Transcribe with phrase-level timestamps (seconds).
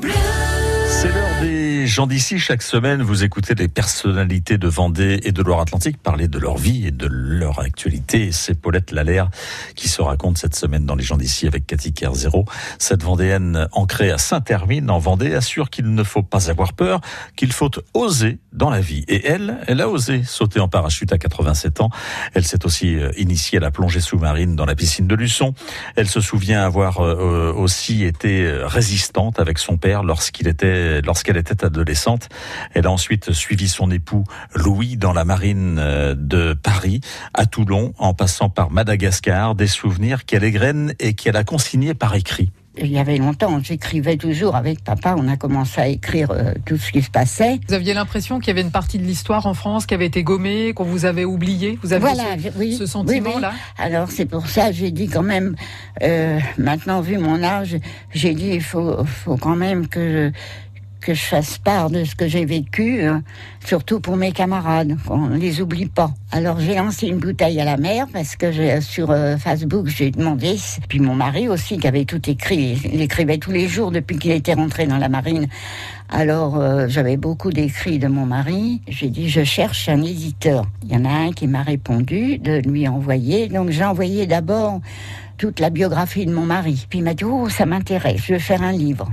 [0.00, 0.37] C'est
[1.88, 2.38] des gens d'ici.
[2.38, 6.86] Chaque semaine, vous écoutez des personnalités de Vendée et de Loire-Atlantique parler de leur vie
[6.86, 8.30] et de leur actualité.
[8.30, 9.30] C'est Paulette Lallaire
[9.74, 12.44] qui se raconte cette semaine dans les gens d'ici avec Cathy Kerzero.
[12.78, 17.00] Cette Vendéenne ancrée à Saint-Hermine en Vendée assure qu'il ne faut pas avoir peur,
[17.36, 19.06] qu'il faut oser dans la vie.
[19.08, 21.88] Et elle, elle a osé sauter en parachute à 87 ans.
[22.34, 25.54] Elle s'est aussi euh, initiée à la plongée sous-marine dans la piscine de Luçon.
[25.96, 31.64] Elle se souvient avoir euh, aussi été résistante avec son père lorsqu'il était lorsqu'elle était
[31.64, 31.77] adolescente.
[32.74, 34.24] Elle a ensuite suivi son époux
[34.54, 37.00] Louis dans la marine euh, de Paris,
[37.34, 42.14] à Toulon, en passant par Madagascar, des souvenirs qu'elle égrène et qu'elle a consignés par
[42.14, 42.50] écrit.
[42.80, 46.76] Il y avait longtemps, j'écrivais toujours avec papa, on a commencé à écrire euh, tout
[46.76, 47.58] ce qui se passait.
[47.68, 50.22] Vous aviez l'impression qu'il y avait une partie de l'histoire en France qui avait été
[50.22, 51.76] gommée, qu'on vous avait oublié?
[51.82, 53.52] Vous avez voilà, ce, oui, ce sentiment-là?
[53.78, 55.56] Alors c'est pour ça, j'ai dit quand même,
[56.02, 57.76] euh, maintenant vu mon âge,
[58.14, 60.32] j'ai dit il faut, faut quand même que je,
[61.00, 63.22] que je fasse part de ce que j'ai vécu, hein,
[63.64, 66.10] surtout pour mes camarades, qu'on ne les oublie pas.
[66.32, 70.56] Alors j'ai lancé une bouteille à la mer parce que sur euh, Facebook j'ai demandé,
[70.88, 74.32] puis mon mari aussi qui avait tout écrit, il écrivait tous les jours depuis qu'il
[74.32, 75.46] était rentré dans la marine.
[76.08, 80.66] Alors euh, j'avais beaucoup d'écrits de mon mari, j'ai dit je cherche un éditeur.
[80.84, 84.80] Il y en a un qui m'a répondu de lui envoyer, donc j'ai envoyé d'abord
[85.36, 86.86] toute la biographie de mon mari.
[86.90, 89.08] Puis il m'a dit oh ça m'intéresse, je vais faire un livre.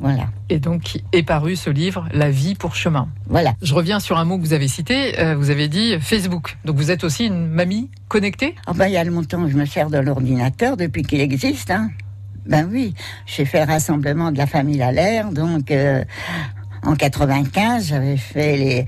[0.00, 0.28] Voilà.
[0.50, 3.08] Et donc est paru ce livre, La vie pour chemin.
[3.26, 3.54] Voilà.
[3.62, 5.18] Je reviens sur un mot que vous avez cité.
[5.20, 6.56] Euh, vous avez dit Facebook.
[6.64, 8.54] Donc vous êtes aussi une mamie connectée?
[8.66, 11.70] Ah ben il y a longtemps, je me sers de l'ordinateur depuis qu'il existe.
[11.70, 11.90] Hein.
[12.46, 16.04] Ben oui, j'ai fait le rassemblement de la famille Allaire, donc euh,
[16.86, 18.86] en 95, j'avais fait les,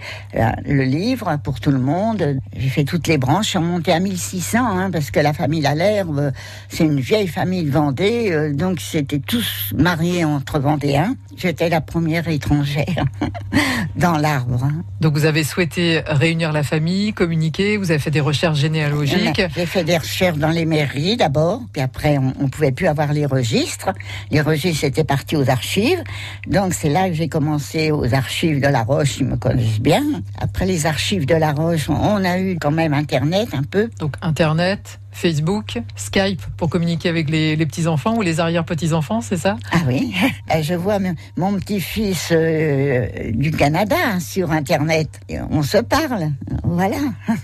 [0.67, 2.39] le livre pour tout le monde.
[2.57, 3.47] J'ai fait toutes les branches.
[3.47, 6.33] Je suis remontée à 1600, hein, parce que la famille Lalerbe,
[6.69, 11.15] c'est une vieille famille de Vendée, euh, donc c'était tous mariés entre Vendéens.
[11.37, 13.05] J'étais la première étrangère
[13.97, 14.65] dans l'arbre.
[14.65, 14.83] Hein.
[15.01, 19.43] Donc vous avez souhaité réunir la famille, communiquer, vous avez fait des recherches généalogiques.
[19.55, 23.13] J'ai fait des recherches dans les mairies d'abord, puis après on, on pouvait plus avoir
[23.13, 23.91] les registres.
[24.31, 26.03] Les registres étaient partis aux archives,
[26.47, 30.03] donc c'est là que j'ai commencé aux archives de La Roche, ils me connaissent bien.
[30.41, 33.89] Après les archives de La Roche, on a eu quand même Internet un peu.
[33.99, 39.57] Donc Internet, Facebook, Skype pour communiquer avec les, petits-enfants ou les arrière-petits-enfants, c'est ça?
[39.73, 40.15] Ah oui,
[40.55, 40.99] euh, je vois
[41.37, 45.09] mon petit-fils euh, du Canada sur Internet.
[45.51, 46.33] On se parle,
[46.63, 46.99] voilà.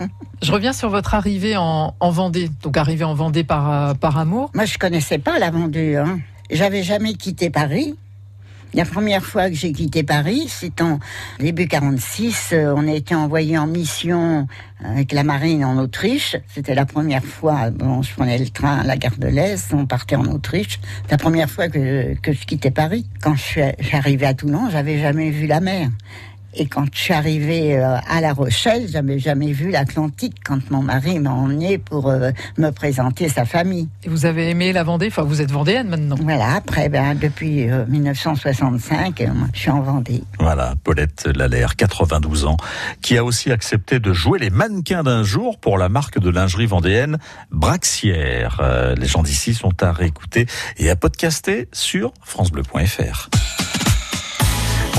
[0.42, 4.50] Je reviens sur votre arrivée en, Vendée, donc arrivée en Vendée par, euh, par amour.
[4.54, 5.94] Moi, je connaissais pas la Vendée.
[5.94, 6.18] Hein.
[6.50, 7.94] J'avais jamais quitté Paris.
[8.74, 10.98] La première fois que j'ai quitté Paris, c'est en
[11.38, 12.50] début 46.
[12.52, 14.46] Euh, on a été envoyé en mission
[14.82, 16.36] avec la marine en Autriche.
[16.48, 17.68] C'était la première fois.
[17.68, 19.74] Bon, je prenais le train à la gare de l'Est.
[19.74, 20.80] On partait en Autriche.
[21.10, 23.06] La première fois que, que je quittais Paris.
[23.20, 25.90] Quand je suis à Toulon, j'avais jamais vu la mer.
[26.54, 30.82] Et quand je suis arrivée euh, à La Rochelle, j'avais jamais vu l'Atlantique quand mon
[30.82, 33.88] mari m'a emmené pour euh, me présenter sa famille.
[34.04, 35.06] Et vous avez aimé la Vendée?
[35.06, 36.16] Enfin, vous êtes vendéenne maintenant.
[36.20, 40.22] Voilà, après, ben, depuis 1965, euh, je suis en Vendée.
[40.38, 42.56] Voilà, Paulette Lallaire, 92 ans,
[43.00, 46.66] qui a aussi accepté de jouer les mannequins d'un jour pour la marque de lingerie
[46.66, 47.18] vendéenne
[47.50, 48.60] Braxière.
[48.96, 50.46] les gens d'ici sont à réécouter
[50.76, 53.30] et à podcaster sur francebleu.fr.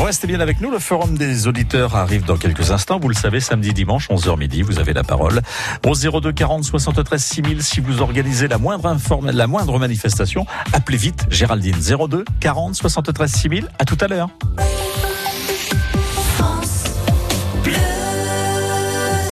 [0.02, 3.00] Restez bien avec nous, le forum des auditeurs arrive dans quelques instants.
[3.00, 5.42] Vous le savez, samedi, dimanche, 11h midi, vous avez la parole.
[5.86, 10.98] Au 02 40 73 6000, si vous organisez la moindre, informe, la moindre manifestation, appelez
[10.98, 11.78] vite Géraldine.
[11.78, 14.30] 02 40 73 6000, à tout à l'heure.